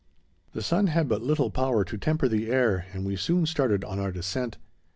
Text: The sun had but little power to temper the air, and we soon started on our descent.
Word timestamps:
The 0.53 0.63
sun 0.63 0.87
had 0.87 1.07
but 1.07 1.21
little 1.21 1.51
power 1.51 1.83
to 1.85 1.95
temper 1.95 2.27
the 2.27 2.49
air, 2.49 2.87
and 2.91 3.05
we 3.05 3.15
soon 3.15 3.45
started 3.45 3.83
on 3.83 3.99
our 3.99 4.11
descent. 4.11 4.57